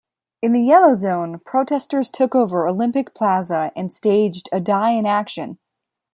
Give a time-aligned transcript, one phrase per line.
[0.41, 5.59] In the yellow zone, protesters took over Olympic Plaza and staged a Die-In action.